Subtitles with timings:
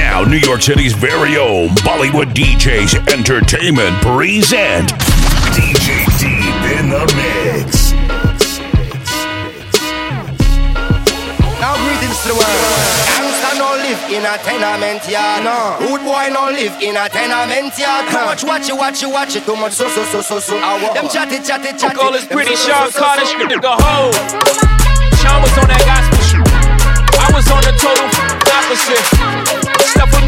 [0.00, 4.88] now, New York City's very own Bollywood DJs Entertainment present
[5.52, 7.92] DJ Deep in the Mix.
[11.60, 12.64] Now greetings to the world.
[13.12, 15.44] Gangsta no live in a tenement yard.
[15.44, 15.76] No.
[15.84, 18.08] Rude boy no live in a tenement yard.
[18.08, 19.44] Too much watch it, watch it, watch it.
[19.44, 20.54] Too much so so so so so.
[20.94, 21.94] Them chatty chatty chatty.
[21.94, 23.32] Call this Them pretty so, so, Sean so, so, Carter so.
[23.36, 24.12] shit nigga hoe.
[25.20, 26.40] Sean was on that gospel shit.
[27.20, 29.29] I was on the total opposite.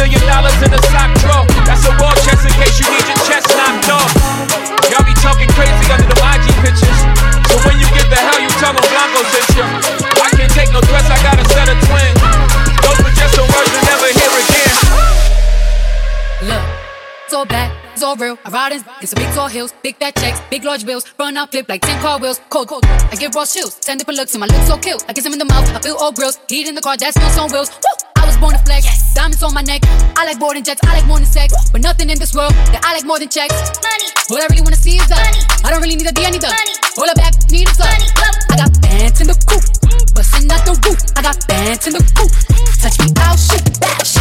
[0.00, 1.44] Million dollars in a sock drawer.
[1.68, 4.08] That's a war chest in case you need your chest knocked off.
[4.88, 7.00] Y'all be talking crazy under the IG pictures.
[7.52, 9.64] So when you get the hell, you tell them Blanco sent you.
[10.24, 12.16] I can't take no threats, I got a set of twins.
[12.80, 14.74] Those were just some words you never hear again.
[16.48, 16.64] Look,
[17.26, 18.38] it's all black, it's all real.
[18.46, 21.36] I ride in, get some big tall hills, big fat checks, big large bills, run
[21.36, 22.40] out, flip like 10 car wheels.
[22.48, 22.86] Cold, cold.
[22.86, 24.96] I get raw chills, 10 different looks, and my lips so kill.
[25.08, 26.40] I kiss him in the mouth, I feel all grills.
[26.48, 27.68] Heat in the car, that smells on wheels.
[27.68, 28.09] Woo!
[28.30, 29.82] Was born to flex, diamonds on my neck.
[30.14, 31.50] I like boarding jets, I like more than sex.
[31.72, 33.58] But nothing in this world that I like more than checks.
[33.82, 34.06] Money.
[34.30, 35.42] All I really wanna see is the money.
[35.66, 36.78] I don't really need a D, I need the money.
[36.94, 38.06] All I back, need is the money.
[38.54, 39.66] I got bands in the coop,
[40.14, 41.02] bustin' out the roof.
[41.18, 42.30] I got bands in the coop.
[42.78, 43.66] Touch me out, shit.
[44.06, 44.19] Shake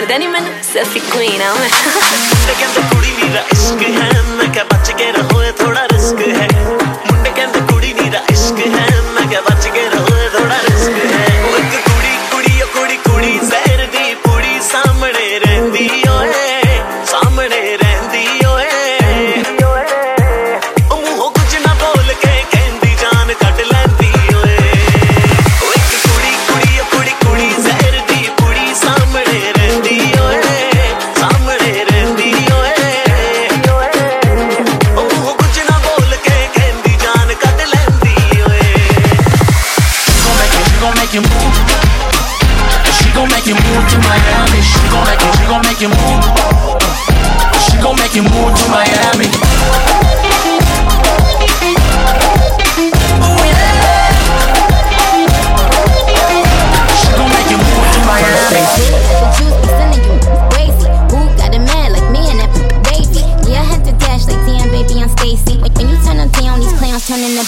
[0.00, 1.40] Guarda di the selfie queen.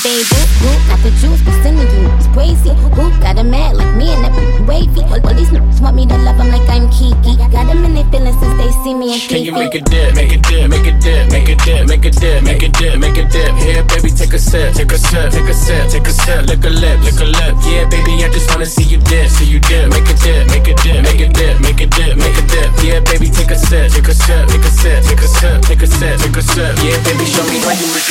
[0.01, 0.41] baby.
[0.65, 2.73] Who got the juice, but sending you it's crazy.
[3.21, 4.33] Got a like me and that
[4.65, 5.05] wavy?
[5.13, 7.37] All, all these niggas want me to love them like I'm Kiki.
[7.37, 10.15] Got them in their feelings since they see me and Can you make a dip,
[10.15, 12.99] make a dip, make a dip, make a dip, make a dip, make a dip,
[12.99, 13.53] make a dip?
[13.61, 16.41] Here, baby, take a sip, take a sip, take a sip, take a sip.
[16.49, 17.55] Lick a lip, lick a lip.
[17.69, 19.93] Yeah, baby, I just wanna see you dip, see you dip.
[19.93, 22.71] Make a dip, make a dip, make a dip, make a dip, make a dip.
[22.81, 25.83] Yeah, baby, take a sip, take a sip, take a sip, take a sip, take
[25.83, 26.73] a sip, take a sip.
[26.81, 28.09] Yeah, baby, show me how you make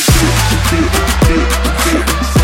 [1.65, 1.70] it.
[1.71, 2.40] Yeah.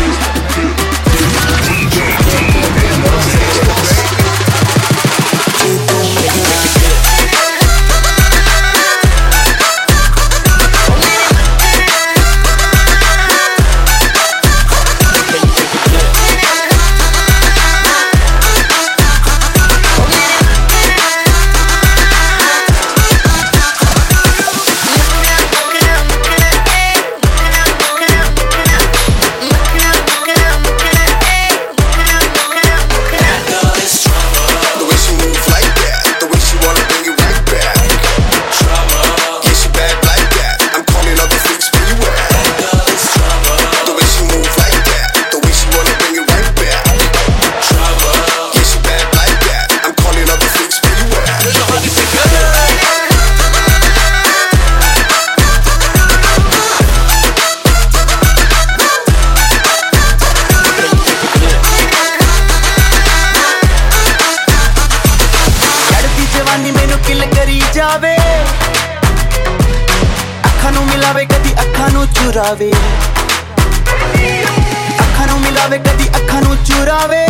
[75.98, 77.24] ਦੀ ਅੱਖਾਂ ਨੂੰ ਚੁਰਾਵੇ।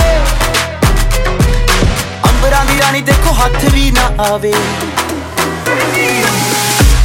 [2.28, 4.52] ਅੰਬਰਾਂ ਦੀ ਰਾਣੀ ਦੇਖੋ ਹੱਥ ਵੀ ਨਾ ਆਵੇ।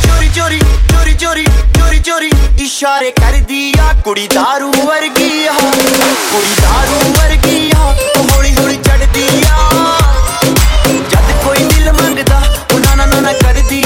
[0.03, 0.59] ਚੋਰੀ ਚੋਰੀ
[0.91, 1.45] ਚੋਰੀ ਚੋਰੀ
[1.77, 2.31] ਚੋਰੀ ਚੋਰੀ
[2.63, 7.93] ਇਸ਼ਾਰੇ ਕਰਦੀ ਆ ਕੁੜੀ दारू ਵਰਗੀ ਆ। ਕੁੜੀ दारू ਵਰਗੀ ਆ,
[8.31, 9.69] ਹੌਲੀ ਹੌਲੀ ਚੜਦੀ ਆ।
[10.85, 12.41] ਜਦ ਕੋਈ ਦਿਲ ਮੰਗਦਾ,
[12.73, 13.82] ਉਹ ਨਾ ਨਾ ਨਾ ਕਰਦੀ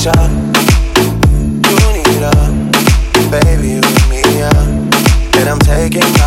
[0.00, 0.30] shot.
[0.96, 2.32] You need a
[3.28, 5.36] baby with me, yeah.
[5.36, 6.19] And I'm taking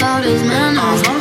[0.00, 1.19] about his manners.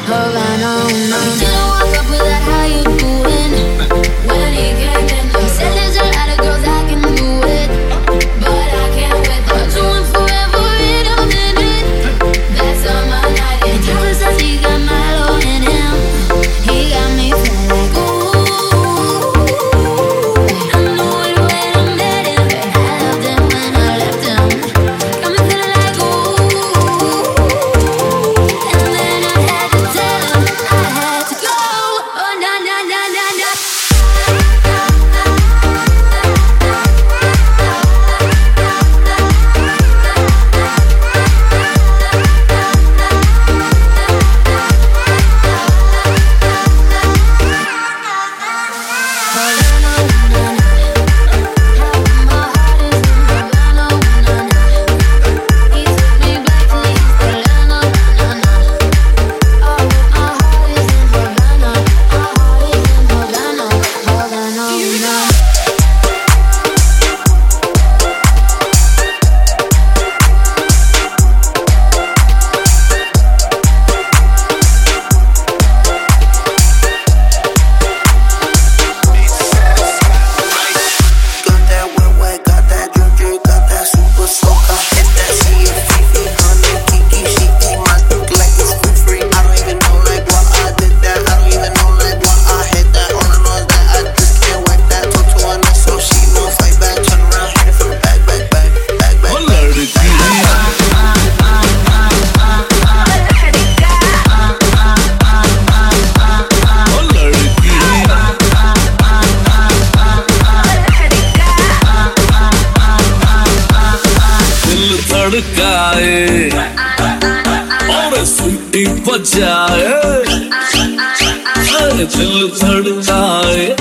[122.04, 123.76] दिल धड़काए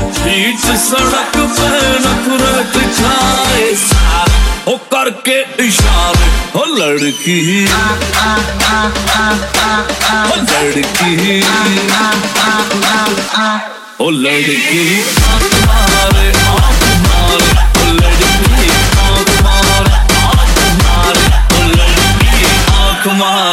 [0.00, 2.72] बीच सड़क पे नफरत
[4.76, 7.66] करके इशारे, हो लड़की।
[10.36, 11.42] लड़की।
[14.10, 15.04] लड़की।
[15.66, 17.55] मारे आप मारे।
[23.18, 23.45] Come.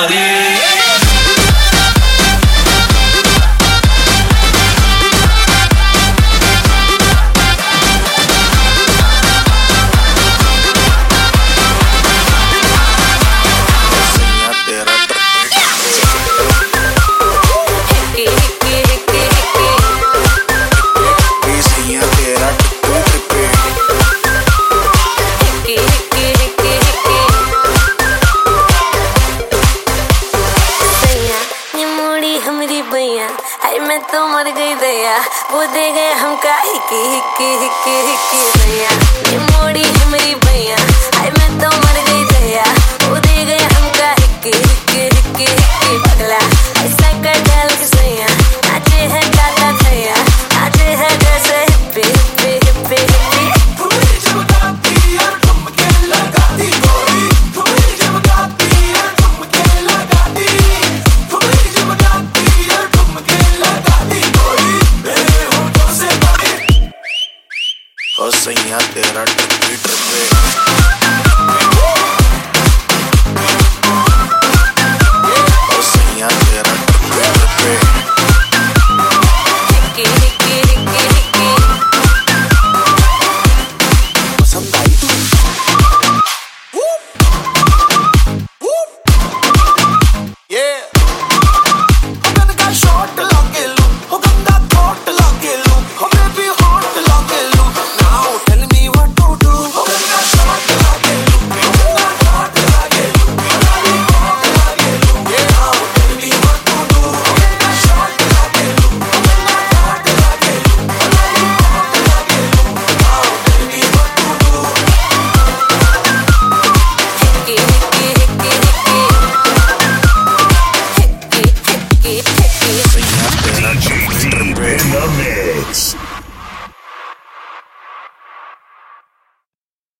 [35.73, 38.89] दे गए हम काहे की हिक्की हिक्की हिक्की भैया।
[39.31, 40.92] ये मोड़ी है भैया।